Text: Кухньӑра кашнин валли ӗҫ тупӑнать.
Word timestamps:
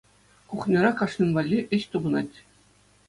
Кухньӑра 0.53 0.91
кашнин 1.01 1.29
валли 1.35 1.59
ӗҫ 1.75 1.83
тупӑнать. 1.93 2.37